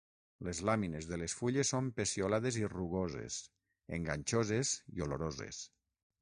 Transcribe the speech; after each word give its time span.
Les 0.45 0.59
làmines 0.67 1.09
de 1.09 1.19
les 1.23 1.35
fulles 1.41 1.73
són 1.73 1.91
peciolades 1.99 2.57
i 2.63 2.71
rugoses, 2.71 3.37
enganxoses 3.99 4.73
i 4.99 5.07
oloroses. 5.09 5.63